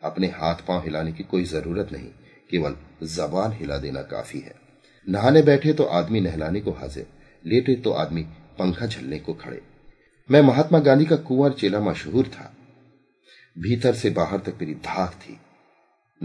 अपने 0.04 0.28
हाथ 0.36 0.66
पांव 0.68 0.82
हिलाने 0.84 1.12
की 1.12 1.24
कोई 1.26 1.44
जरूरत 1.46 1.92
नहीं 1.94 2.10
केवल 2.50 2.76
जबान 3.16 3.54
हिला 3.54 3.78
देना 3.78 4.02
काफी 4.12 4.40
है 4.40 4.56
नहाने 5.08 5.42
बैठे 5.44 5.74
तो 5.74 5.84
आदमी 5.94 6.20
नहलाने 6.22 6.62
को 6.62 6.72
हाजिर 6.74 7.06
लेटे 7.44 7.76
तो 7.84 7.92
आदमी 7.96 8.24
पंखा 8.60 8.86
झलने 8.86 9.20
को 9.20 9.34
खड़े 9.42 9.62
मैं 10.30 10.42
महात्मा 10.44 10.80
गांधी 10.80 11.06
का 11.06 11.16
कुंवर 11.28 11.54
चेला 11.54 11.80
मशहूर 11.82 12.28
था 12.36 12.52
भीतर 13.56 13.94
से 13.96 14.10
बाहर 14.12 14.40
तक 14.40 14.58
मेरी 14.62 14.74
धाक 14.86 15.14
थी 15.22 15.40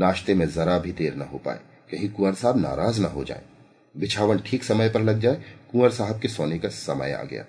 नाश्ते 0.00 0.35
में 0.35 0.49
जरा 0.50 0.79
भी 0.79 0.93
देर 0.93 1.14
ना 1.14 1.25
हो 1.25 1.38
पाए 1.45 1.61
कहीं 1.91 2.09
कुंवर 2.11 2.35
साहब 2.35 2.59
नाराज 2.61 3.00
ना 3.00 3.09
हो 3.09 3.25
जाए 3.25 3.54
बिछावन 3.97 4.38
ठीक 4.38 4.64
समय 4.64 4.88
पर 4.88 5.03
लग 5.03 5.21
जाए 5.21 5.43
कुंवर 5.73 5.91
साहब 5.91 6.21
के 6.21 6.29
सोने 6.29 6.59
का 6.59 6.69
समय 6.69 7.12
आ 7.12 7.23
गया 7.23 7.47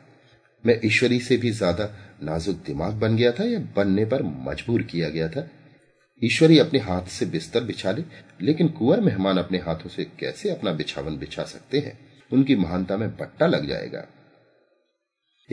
मैं 0.66 0.80
ईश्वरी 0.86 1.20
से 1.20 1.38
भी 1.38 1.52
ज्यादा 1.52 1.96
नाजुक 2.24 2.56
दिमाग 2.56 2.94
बन 2.94 3.16
गया 3.16 3.32
था 3.32 3.44
या 3.44 3.60
बनने 3.60 4.06
पर 4.06 4.24
मजबूर 4.24 4.82
किया 4.84 5.10
गया 5.10 5.30
था 5.30 5.50
ईश्वरी 6.24 6.60
अपने 6.60 6.80
हाथ 6.80 7.06
से 7.06 7.26
बिस्तर 7.26 7.64
बिछा 7.64 7.92
ले, 7.92 8.04
लेकिन 8.42 8.68
कुंवर 8.68 9.00
मेहमान 9.02 9.38
अपने 9.38 9.58
हाथों 9.58 9.90
से 9.90 10.04
कैसे 10.04 10.50
अपना 10.50 10.72
बिछावन 10.72 11.18
बिछा 11.18 11.44
सकते 11.44 11.80
हैं 11.80 12.00
उनकी 12.34 12.56
महानता 12.56 12.98
में 12.98 13.18
पट्टा 13.18 13.48
लग 13.48 13.68
जाएगा 13.68 14.08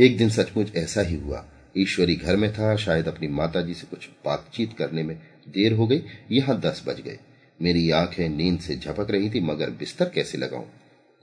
एक 0.00 0.19
दिन 0.19 0.29
सचमुच 0.29 0.77
ऐसा 0.77 1.01
ही 1.01 1.17
हुआ 1.17 1.49
ईश्वरी 1.77 2.17
घर 2.17 2.37
में 2.37 2.53
था 2.53 2.77
शायद 2.77 3.09
अपनी 3.09 3.29
जी 3.63 3.75
से 3.75 3.87
कुछ 3.87 4.09
बातचीत 4.25 4.73
करने 4.79 5.03
में 5.03 5.17
देर 5.49 5.73
हो 5.73 5.87
गई 5.87 6.03
यहां 6.31 6.61
दस 6.61 6.83
बज 6.87 7.01
गए 7.01 7.19
मेरी 7.63 7.91
आंखें 7.91 8.29
नींद 8.29 8.61
से 8.61 8.77
झपक 8.77 9.11
रही 9.11 9.31
थी 9.31 9.41
मगर 9.41 9.71
बिस्तर 9.71 10.09
कैसे 10.09 10.39
लगाऊं 10.39 10.65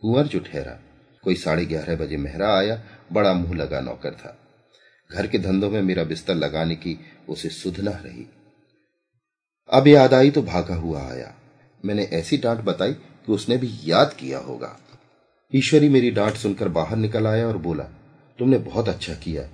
कुंवर 0.01 0.27
जो 0.27 0.39
ठहरा 0.41 0.79
कोई 1.23 1.35
साढ़े 1.35 1.65
ग्यारह 1.65 1.95
बजे 1.95 2.17
मेहरा 2.17 2.53
आया 2.57 2.81
बड़ा 3.13 3.33
मुंह 3.33 3.55
लगा 3.55 3.79
नौकर 3.81 4.13
था 4.15 4.35
घर 5.09 5.27
के 5.27 5.39
धंधों 5.39 5.69
में 5.71 5.81
मेरा 5.81 6.03
बिस्तर 6.03 6.35
लगाने 6.35 6.75
की 6.75 6.97
उसे 7.29 7.49
सुधना 7.51 7.91
रही 8.05 8.25
अब 9.69 9.87
याद 9.87 10.13
आई 10.13 10.31
तो 10.31 10.41
भागा 10.43 10.75
हुआ 10.75 11.01
आया 11.03 11.33
मैंने 11.83 12.03
ऐसी 12.13 12.37
डांट 12.37 12.59
बताई 12.63 12.93
कि 12.93 13.31
उसने 13.31 13.57
भी 13.57 13.71
याद 13.85 14.13
किया 14.13 14.39
होगा 14.39 14.75
ईश्वरी 15.53 15.89
मेरी 15.89 16.11
डांट 16.11 16.35
सुनकर 16.35 16.67
बाहर 16.69 16.97
निकल 16.97 17.27
आया 17.27 17.47
और 17.47 17.57
बोला 17.57 17.83
तुमने 18.39 18.57
बहुत 18.63 18.89
अच्छा 18.89 19.13
किया 19.15 19.49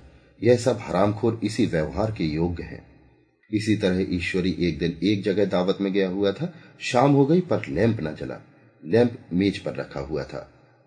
यह 0.40 0.56
सब 0.56 0.78
हरामखोर 0.80 1.40
इसी 1.44 1.66
व्यवहार 1.66 2.10
के 2.12 2.24
योग्य 2.24 2.62
है 2.62 2.84
इसी 3.50 3.76
तरह 3.76 4.14
ईश्वरी 4.16 4.54
एक 4.60 4.78
दिन 4.78 4.98
एक 5.02 5.22
जगह 5.22 5.44
दावत 5.46 5.78
में 5.80 5.92
गया 5.92 6.08
हुआ 6.08 6.32
था 6.32 6.52
शाम 6.82 7.12
हो 7.12 7.24
गई 7.26 7.40
पर 7.50 7.66
लैंप 7.68 8.00
न 8.00 8.14
जला 8.14 8.40
लैंप 8.86 9.16
मेज 9.32 9.58
पर 9.58 9.74
रखा 9.74 10.00
हुआ 10.00 10.24
था 10.24 10.48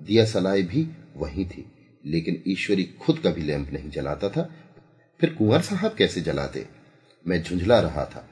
दिया 0.01 0.25
सलाई 0.25 0.63
भी 0.63 0.87
वहीं 1.17 1.45
थी 1.45 1.65
लेकिन 2.03 2.41
ईश्वरी 2.47 2.83
खुद 3.01 3.19
कभी 3.25 3.41
लैंप 3.41 3.71
नहीं 3.73 3.89
जलाता 3.91 4.29
था 4.29 4.49
फिर 5.19 5.33
कुंवर 5.33 5.61
साहब 5.61 5.95
कैसे 5.97 6.21
जलाते 6.21 6.65
मैं 7.25 7.41
झुंझला 7.43 7.79
रहा 7.79 8.05
था 8.05 8.27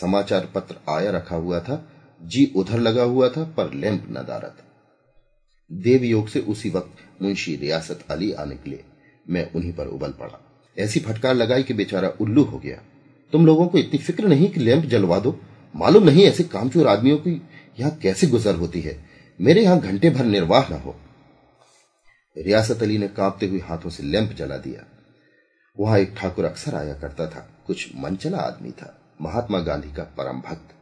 समाचार 0.00 0.48
पत्र 0.54 0.76
आया 0.88 1.10
रखा 1.10 1.36
हुआ 1.36 1.60
था 1.60 1.84
जी 2.20 2.50
उधर 2.56 2.78
लगा 2.78 3.02
हुआ 3.04 3.28
था 3.28 3.44
पर 3.56 3.72
लैंप 3.74 4.06
नदारत 4.10 4.62
देवयोग 5.70 6.28
से 6.28 6.40
उसी 6.52 6.70
वक्त 6.70 7.22
मुंशी 7.22 7.54
रियासत 7.56 8.04
अली 8.10 8.32
आ 8.32 8.44
निकले 8.44 8.78
मैं 9.26 9.50
उन्हीं 9.54 9.72
पर 9.72 9.86
उबल 9.88 10.12
पड़ा 10.20 10.40
ऐसी 10.76 11.00
फटकार 11.00 11.34
लगाई 11.34 11.62
कि 11.62 11.74
बेचारा 11.74 12.08
उल्लू 12.20 12.44
हो 12.44 12.58
गया 12.58 12.82
तुम 13.32 13.46
लोगों 13.46 13.66
को 13.68 13.78
इतनी 13.78 13.98
फिक्र 13.98 14.28
नहीं 14.28 14.48
कि 14.50 14.60
लैंप 14.60 14.84
जलवा 14.92 15.18
दो 15.18 15.38
मालूम 15.74 16.04
नहीं 16.04 16.24
ऐसे 16.26 16.44
कामचोर 16.52 16.86
आदमियों 16.88 17.18
की 17.18 17.40
यहां 17.78 17.90
कैसे 18.02 18.26
गुजर 18.26 18.54
होती 18.54 18.80
है 18.80 18.98
मेरे 19.40 19.62
यहां 19.62 19.78
घंटे 19.80 20.10
भर 20.10 20.24
निर्वाह 20.24 20.68
न 20.70 20.80
हो 20.80 20.94
रियासत 22.36 22.82
अली 22.82 22.98
ने 22.98 23.08
कांपते 23.08 23.46
हुए 23.46 23.60
हाथों 23.60 23.90
से 23.90 24.02
लैंप 24.02 24.32
जला 24.32 24.56
दिया 24.58 24.84
वहां 25.76 25.98
एक 26.00 26.14
ठाकुर 26.16 26.44
अक्सर 26.44 26.74
आया 26.74 26.94
करता 26.94 27.26
था 27.26 27.46
कुछ 27.66 27.88
मनचला 27.96 28.38
आदमी 28.40 28.70
था 28.72 28.96
महात्मा 29.20 29.58
गांधी 29.60 29.92
का 29.92 30.04
परम 30.18 30.40
भक्त 30.40 30.74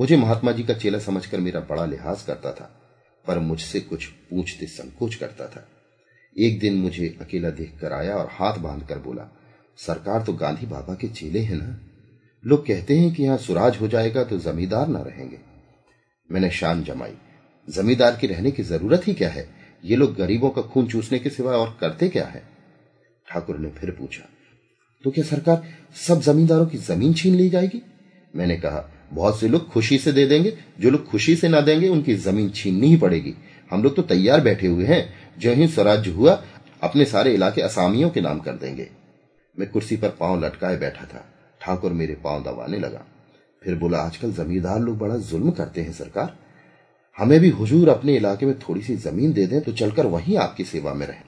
मुझे 0.00 0.16
महात्मा 0.16 0.52
जी 0.52 0.62
का 0.62 0.74
चेला 0.74 0.98
समझकर 0.98 1.40
मेरा 1.40 1.60
बड़ा 1.70 1.84
लिहाज 1.86 2.22
करता 2.22 2.52
था 2.52 2.70
पर 3.24 3.38
मुझसे 3.40 3.80
कुछ 3.80 4.06
पूछते 4.30 4.66
संकोच 4.68 5.14
करता 5.14 5.46
था 5.46 5.66
एक 6.36 6.58
दिन 6.60 6.76
मुझे 6.76 7.16
अकेला 7.20 7.50
देखकर 7.52 7.92
आया 7.92 8.16
और 8.16 8.28
हाथ 8.32 8.58
बांधकर 8.60 8.98
बोला 8.98 9.28
सरकार 9.78 10.22
तो 10.22 10.32
गांधी 10.36 10.66
बाबा 10.66 10.94
के 10.94 11.08
चेले 11.10 11.40
हैं 11.40 11.56
ना 11.56 11.78
लोग 12.44 12.66
कहते 12.66 12.98
हैं 12.98 13.12
कि 13.14 13.22
यहां 13.22 13.38
सुराज 13.38 13.76
हो 13.76 13.88
जाएगा 13.88 14.24
तो 14.24 14.38
जमींदार 14.40 14.88
ना 14.88 15.02
रहेंगे 15.02 15.38
मैंने 16.30 16.50
शान 16.50 16.84
जमाई 16.84 17.16
जमींदार 17.68 18.16
की 18.16 18.26
रहने 18.26 18.50
की 18.50 18.62
जरूरत 18.62 19.06
ही 19.06 19.14
क्या 19.14 19.28
है 19.30 19.48
ये 19.84 19.96
लोग 19.96 20.14
गरीबों 20.16 20.50
का 20.50 20.62
खून 20.64 20.86
चूसने 20.86 21.18
के 21.18 21.30
सिवा 21.30 21.56
और 21.56 21.76
करते 21.80 22.08
क्या 22.08 22.26
है 22.26 22.42
ठाकुर 23.28 23.58
ने 23.58 23.68
फिर 23.70 23.90
पूछा 23.90 24.28
तो 25.04 25.10
क्या 25.10 25.24
सरकार 25.24 25.62
सब 25.96 26.20
जमींदारों 26.20 26.66
की 26.66 26.78
जमीन 26.78 27.14
छीन 27.14 27.34
ली 27.34 27.48
जाएगी 27.50 27.82
मैंने 28.34 28.56
कहा 28.56 28.88
बहुत 29.12 29.40
से 29.40 29.48
लोग 29.48 29.68
खुशी 29.68 29.98
से 29.98 30.12
दे 30.12 30.26
देंगे 30.26 30.56
जो 30.80 30.90
लोग 30.90 31.06
खुशी 31.06 31.36
से 31.36 31.48
ना 31.48 31.60
देंगे 31.60 31.88
उनकी 31.88 32.14
जमीन 32.16 32.50
छीननी 32.50 32.88
ही 32.88 32.96
पड़ेगी 32.96 33.34
हम 33.70 33.82
लोग 33.82 33.96
तो 33.96 34.02
तैयार 34.04 34.40
बैठे 34.40 34.66
हुए 34.66 34.84
हैं 34.84 35.02
जो 35.38 35.52
ही 35.52 35.68
स्वराज 35.68 36.08
हुआ 36.08 36.42
अपने 36.82 37.04
सारे 37.04 37.32
इलाके 37.34 37.62
असामियों 37.62 38.10
के 38.10 38.20
नाम 38.20 38.38
कर 38.40 38.56
देंगे 38.56 38.88
मैं 39.56 39.70
कुर्सी 39.70 39.96
पर 39.96 40.08
पांव 40.20 40.44
लटकाए 40.44 40.76
बैठा 40.76 41.04
था 41.04 41.24
ठाकुर 41.60 41.92
मेरे 41.92 42.14
पांव 42.14 42.42
दबाने 42.42 42.78
लगा 42.78 43.04
फिर 43.62 43.74
बोला 43.74 43.98
आजकल 43.98 44.32
जमींदार 44.32 44.80
लोग 44.80 44.98
बड़ा 44.98 45.16
जुल्म 45.30 45.50
करते 45.50 45.82
हैं 45.82 45.92
सरकार 45.92 46.36
हमें 47.18 47.38
भी 47.40 47.48
हुजूर 47.50 47.88
अपने 47.88 48.16
इलाके 48.16 48.46
में 48.46 48.58
थोड़ी 48.58 48.82
सी 48.82 48.96
जमीन 48.98 49.32
दे 49.32 49.46
दें 49.46 49.60
तो 49.60 49.72
चलकर 49.72 50.06
वहीं 50.06 50.36
आपकी 50.36 50.64
सेवा 50.64 50.94
में 50.94 51.06
रहें 51.06 51.22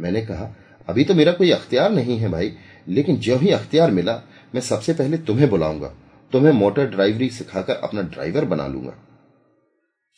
मैंने 0.00 0.22
कहा 0.22 0.54
अभी 0.88 1.04
तो 1.04 1.14
मेरा 1.14 1.32
कोई 1.32 1.50
अख्तियार 1.50 1.90
नहीं 1.90 2.18
है 2.18 2.28
भाई 2.28 2.52
लेकिन 2.88 3.18
जब 3.18 3.38
ही 3.38 3.50
अख्तियार 3.50 3.90
मिला 3.90 4.22
मैं 4.54 4.60
सबसे 4.60 4.92
पहले 4.92 5.18
तुम्हें 5.20 5.48
बुलाऊंगा 5.50 5.92
तुम्हें 6.32 6.52
मोटर 6.52 6.86
ड्राइवरी 6.86 7.28
सिखाकर 7.30 7.74
अपना 7.82 8.02
ड्राइवर 8.02 8.44
बना 8.44 8.66
लूंगा 8.66 8.94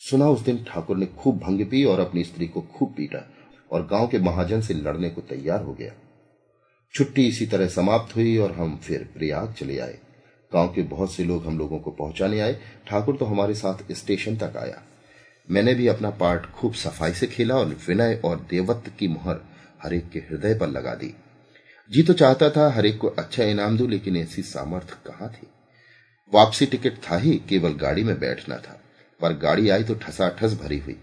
सुना 0.01 0.29
उस 0.29 0.41
दिन 0.41 0.63
ठाकुर 0.63 0.97
ने 0.97 1.05
खूब 1.17 1.37
भंग 1.37 1.65
पी 1.65 1.83
और 1.83 1.99
अपनी 1.99 2.23
स्त्री 2.23 2.47
को 2.47 2.61
खूब 2.75 2.93
पीटा 2.97 3.23
और 3.71 3.85
गांव 3.85 4.07
के 4.07 4.19
महाजन 4.19 4.61
से 4.61 4.73
लड़ने 4.73 5.09
को 5.09 5.21
तैयार 5.21 5.61
हो 5.61 5.73
गया 5.73 5.93
छुट्टी 6.93 7.27
इसी 7.27 7.45
तरह 7.45 7.67
समाप्त 7.67 8.15
हुई 8.15 8.37
और 8.37 8.51
हम 8.51 8.75
फिर 8.77 9.07
प्रयाग 9.13 9.53
चले 9.53 9.79
आए 9.79 9.97
गांव 10.51 10.67
के 10.73 10.81
बहुत 10.85 11.13
से 11.13 11.23
लोग 11.23 11.45
हम 11.45 11.57
लोगों 11.57 11.79
को 11.79 11.91
पहुंचाने 11.91 12.39
आए 12.39 12.53
ठाकुर 12.87 13.17
तो 13.17 13.25
हमारे 13.25 13.53
साथ 13.55 13.91
स्टेशन 13.93 14.35
तक 14.37 14.57
आया 14.57 14.81
मैंने 15.47 15.73
भी 15.73 15.87
अपना 15.87 16.09
पार्ट 16.19 16.45
खूब 16.51 16.73
सफाई 16.75 17.13
से 17.13 17.27
खेला 17.27 17.55
और 17.55 17.75
विनय 17.87 18.19
और 18.25 18.45
देवत्व 18.49 18.91
की 18.99 19.07
मुहर 19.07 19.41
हरेक 19.83 20.09
के 20.09 20.19
हृदय 20.19 20.53
पर 20.53 20.67
लगा 20.67 20.93
दी 20.95 21.13
जी 21.91 22.03
तो 22.03 22.13
चाहता 22.13 22.49
था 22.49 22.69
हरेक 22.69 22.97
को 22.97 23.07
अच्छा 23.17 23.43
इनाम 23.43 23.77
दू 23.77 23.87
लेकिन 23.87 24.17
ऐसी 24.17 24.41
सामर्थ्य 24.43 24.95
कहाँ 25.05 25.29
थी 25.29 25.47
वापसी 26.33 26.65
टिकट 26.65 26.97
था 27.01 27.17
ही 27.17 27.35
केवल 27.49 27.73
गाड़ी 27.81 28.03
में 28.03 28.19
बैठना 28.19 28.57
था 28.57 28.79
पर 29.19 29.33
गाड़ी 29.37 29.69
आई 29.69 29.83
तो 29.83 29.95
ठसा 29.95 30.29
ठस 30.39 30.53
भरी 30.61 30.77
हुई 30.79 30.97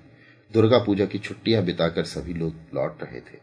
दुर्गा 0.55 0.79
पूजा 0.79 1.07
की 1.07 1.19
छुट्टियां 1.19 1.65
बिताकर 1.65 2.05
सभी 2.05 2.35
लोग 2.35 2.75
लौट 2.75 3.03
रहे 3.03 3.21
थे 3.21 3.39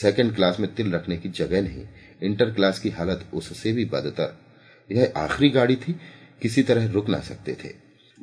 सेकंड 0.00 0.34
क्लास 0.34 0.60
में 0.60 0.74
तिल 0.74 0.92
रखने 0.92 1.16
की 1.16 1.28
जगह 1.30 1.62
नहीं 1.62 1.86
इंटर 2.22 2.50
क्लास 2.50 2.78
की 2.78 2.90
हालत 2.90 3.24
उससे 3.34 3.72
भी 3.72 3.84
बदतर 3.84 4.36
यह 4.90 5.12
आखिरी 5.16 5.48
गाड़ी 5.50 5.76
थी 5.76 5.92
किसी 6.42 6.62
तरह 6.62 6.90
रुक 6.92 7.08
ना 7.08 7.20
सकते 7.20 7.56
थे 7.64 7.70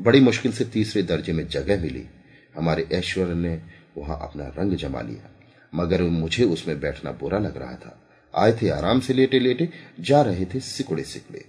बड़ी 0.00 0.19
मुश्किल 0.19 0.51
से 0.51 0.65
तीसरे 0.65 1.03
दर्जे 1.03 1.33
में 1.33 1.47
जगह 1.47 1.81
मिली 1.81 2.05
हमारे 2.55 2.87
ऐश्वर्य 2.93 3.33
ने 3.33 3.59
वहां 3.97 4.17
अपना 4.17 4.47
रंग 4.57 4.75
जमा 4.75 5.01
लिया 5.01 5.29
मगर 5.73 6.01
मुझे 6.03 6.43
उसमें 6.45 6.79
बैठना 6.79 7.11
बुरा 7.11 7.39
लग 7.39 7.57
रहा 7.57 7.75
था 7.75 7.99
आए 8.33 8.51
थे 8.61 8.69
आराम 8.69 8.99
से 8.99 9.13
लेटे 9.13 9.39
लेटे 9.39 9.69
जा 9.99 10.21
रहे 10.21 10.45
थे 10.45 10.59
सिकुड़े 10.59 11.03
सिकुड़े 11.03 11.45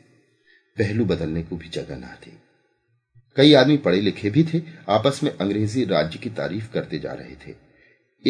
पहलू 0.76 1.04
बदलने 1.04 1.42
को 1.42 1.56
भी 1.56 1.68
जगह 1.68 1.96
ना 1.96 2.14
थी 2.26 2.38
कई 3.36 3.52
आदमी 3.54 3.76
पढ़े 3.76 4.00
लिखे 4.00 4.30
भी 4.30 4.44
थे 4.44 4.60
आपस 4.88 5.20
में 5.24 5.30
अंग्रेजी 5.30 5.84
राज्य 5.84 6.18
की 6.18 6.30
तारीफ 6.30 6.72
करते 6.72 6.98
जा 6.98 7.12
रहे 7.12 7.34
थे 7.46 7.54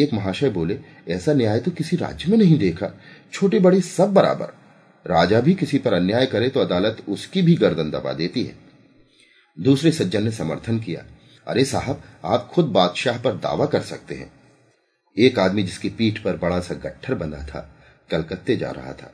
एक 0.00 0.13
महाशय 0.13 0.49
बोले 0.49 0.79
ऐसा 1.09 1.33
न्याय 1.33 1.59
तो 1.59 1.71
किसी 1.71 1.97
राज्य 1.97 2.31
में 2.31 2.37
नहीं 2.37 2.57
देखा 2.59 2.91
छोटे 3.33 3.59
बड़े 3.59 3.81
सब 3.81 4.13
बराबर 4.13 4.53
राजा 5.05 5.39
भी 5.41 5.53
किसी 5.53 5.77
पर 5.77 5.93
अन्याय 5.93 6.25
करे 6.25 6.49
तो 6.49 6.59
अदालत 6.59 7.03
उसकी 7.07 7.41
भी 7.41 7.55
गर्दन 7.55 7.89
दबा 7.91 8.13
देती 8.13 8.43
है 8.43 8.55
दूसरे 9.57 9.91
सज्जन 9.91 10.23
ने 10.23 10.31
समर्थन 10.31 10.79
किया 10.79 11.03
अरे 11.47 11.65
साहब 11.65 12.01
आप 12.25 12.49
खुद 12.53 12.65
बादशाह 12.71 13.17
पर 13.21 13.35
दावा 13.39 13.65
कर 13.65 13.81
सकते 13.83 14.15
हैं 14.15 14.31
एक 15.17 15.39
आदमी 15.39 15.63
जिसकी 15.63 15.89
पीठ 15.89 16.23
पर 16.23 16.37
बड़ा 16.37 16.59
सा 16.59 16.75
गट्ठर 16.75 17.13
बंधा 17.13 17.43
था 17.45 17.69
कलकत्ते 18.09 18.55
जा 18.55 18.71
रहा 18.71 18.93
था 18.93 19.11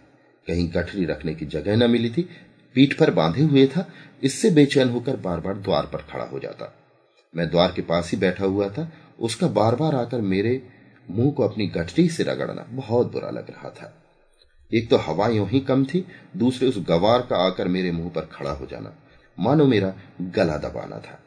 कहीं 0.47 0.69
गठरी 0.73 1.05
रखने 1.05 1.33
की 1.35 1.45
जगह 1.47 1.75
न 1.75 1.89
मिली 1.91 2.09
थी 2.09 2.27
पीठ 2.75 2.97
पर 2.99 3.11
बांधे 3.11 3.41
हुए 3.41 3.65
था 3.67 3.85
इससे 4.23 4.49
बेचैन 4.49 4.89
होकर 4.89 5.15
बार 5.17 5.39
बार 5.39 5.57
द्वार 5.57 5.85
पर 5.85 6.05
खड़ा 6.11 6.25
हो 6.25 6.39
जाता 6.39 6.73
मैं 7.33 7.49
द्वार 7.49 7.73
के 7.75 7.81
पास 7.81 8.11
ही 8.11 8.17
बैठा 8.17 8.45
हुआ 8.45 8.69
था 8.69 8.91
उसका 9.19 9.47
बार 9.49 9.75
बार 9.75 9.95
आकर 9.95 10.21
मेरे 10.27 10.61
मुंह 11.07 11.31
को 11.31 11.43
अपनी 11.43 11.67
गठरी 11.67 12.07
से 12.09 12.23
रगड़ना 12.23 12.65
बहुत 12.71 13.11
बुरा 13.11 13.29
लग 13.29 13.49
रहा 13.49 13.69
था 13.71 13.93
एक 14.73 14.89
तो 14.89 14.97
हवा 14.97 15.27
यू 15.27 15.45
ही 15.45 15.59
कम 15.59 15.85
थी 15.85 16.05
दूसरे 16.37 16.67
उस 16.67 16.77
गवार 16.77 17.21
का 17.21 17.37
आकर 17.37 17.67
मेरे 17.67 17.91
मुंह 17.91 18.09
पर 18.09 18.21
खड़ा 18.21 18.51
हो 18.51 18.65
जाना 18.65 18.95
मानो 19.39 19.65
मेरा 19.65 19.93
गला 20.21 20.57
दबाना 20.57 20.97
था 20.97 21.19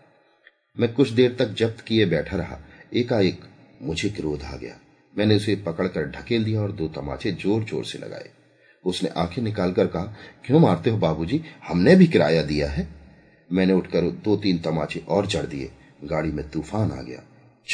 मैं 0.81 0.95
कुछ 0.95 1.11
देर 1.11 1.37
तक 1.39 1.49
जब्त 1.49 1.81
किए 1.81 2.07
बैठा 2.07 2.37
रहा 2.37 2.59
एकाएक 2.95 3.41
मुझे 3.83 4.11
क्रोध 4.11 4.43
आ 4.43 4.57
गया 4.57 4.81
मैंने 5.19 5.37
उसे 5.37 5.57
पकड़कर 5.57 6.11
ढकेल 6.11 6.45
दिया 6.45 6.61
और 6.61 6.73
दो 6.73 6.89
तमाचे 6.89 7.33
जोर 7.33 7.63
जोर 7.63 7.85
से 7.85 7.99
लगाए 7.99 8.31
उसने 8.87 9.09
आंखें 9.09 9.43
निकालकर 9.43 9.87
कहा 9.87 10.17
क्यों 10.45 10.61
मारते 10.61 10.91
हो 10.91 10.99
बाबूजी? 10.99 11.45
हमने 11.69 11.97
भी 11.97 12.07
किराया 12.07 12.43
दिया 12.43 12.71
है 12.71 12.89
मैंने 13.53 13.73
उठकर 13.73 14.01
दो 14.01 14.37
तीन 14.37 14.59
तमाचे 14.59 15.05
और 15.09 15.27
चढ़ 15.27 15.47
दिए 15.47 15.71
गाड़ी 16.05 16.33
में 16.33 16.51
तूफान 16.51 16.93
आ 16.93 17.03
गया 17.03 17.23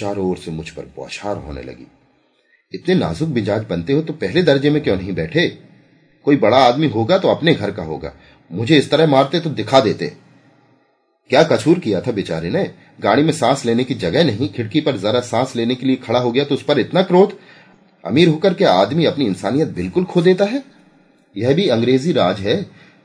चारों 0.00 0.30
ओर 0.30 0.36
से 0.36 0.50
मुझ 0.50 0.70
पर 0.70 0.82
बौछार 0.82 1.36
होने 1.36 1.62
लगी 1.62 1.86
इतने 2.72 2.94
नाजुक 2.94 3.28
मिजाज 3.28 3.64
बनते 3.64 3.92
हो 3.92 4.02
तो 4.02 4.12
पहले 4.12 4.42
दर्जे 4.42 4.70
में 4.70 4.82
क्यों 4.82 4.96
नहीं 4.96 5.12
बैठे 5.12 5.46
कोई 6.26 6.36
बड़ा 6.36 6.58
आदमी 6.58 6.88
होगा 6.88 7.16
तो 7.18 7.28
अपने 7.28 7.54
घर 7.54 7.70
का 7.70 7.82
होगा 7.82 8.12
मुझे 8.50 8.76
इस 8.78 8.90
तरह 8.90 9.06
मारते 9.06 9.40
तो 9.40 9.50
दिखा 9.50 9.80
देते 9.80 10.06
क्या 11.30 11.42
कसूर 11.42 11.78
किया 11.78 12.00
था 12.00 12.10
बेचारे 12.10 12.50
ने 12.50 12.62
गाड़ी 13.00 13.22
में 13.22 13.32
सांस 13.32 13.64
लेने 13.64 13.84
की 13.84 13.94
जगह 13.94 14.24
नहीं 14.24 14.48
खिड़की 14.48 14.80
पर 14.80 14.96
जरा 14.96 15.20
सांस 15.20 15.54
लेने 15.56 15.74
के 15.74 15.86
लिए 15.86 15.96
खड़ा 15.96 16.20
हो 16.20 16.30
गया 16.32 16.44
तो 16.44 16.54
उस 16.54 16.62
पर 16.62 16.78
इतना 16.78 17.02
क्रोध 17.02 17.36
अमीर 18.04 18.28
होकर 18.28 18.54
के 18.54 18.64
आदमी 18.64 19.04
अपनी 19.04 19.26
इंसानियत 19.26 19.68
बिल्कुल 19.68 20.04
खो 20.04 20.22
देता 20.22 20.44
है 20.44 20.62
यह 21.36 21.54
भी 21.54 21.66
अंग्रेजी 21.68 22.12
राज 22.12 22.40
है 22.40 22.54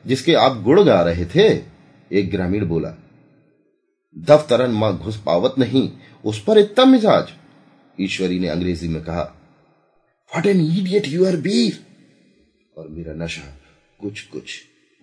जिसके 0.06 0.34
आप 0.34 0.62
गुड़ 0.62 0.80
गा 0.80 1.02
रहे 1.02 1.26
थे 1.26 1.48
एक 2.12 2.30
ग्रामीण 2.32 2.66
बोला 2.66 2.94
दफ्तरन 4.16 4.72
मां 4.72 4.92
घुस 4.94 5.22
पावत 5.26 5.56
नहीं 5.60 5.90
उस 6.24 6.44
पर 6.44 6.58
इतना 6.58 6.86
मिजाज 6.86 7.34
ईश्वरी 7.98 8.40
ने 8.40 8.48
अंग्रेजी 8.48 8.88
में 8.88 9.02
कहा 9.04 9.24
what 10.38 10.46
an 10.46 10.62
idiot 10.62 11.08
you 11.08 11.26
are 11.26 11.36
बी 11.36 11.70
और 12.78 12.88
मेरा 12.88 13.14
नशा 13.14 13.48
कुछ 14.00 14.22
कुछ 14.28 14.62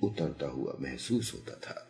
उतरता 0.05 0.47
हुआ 0.47 0.76
महसूस 0.81 1.33
होता 1.35 1.55
था 1.67 1.90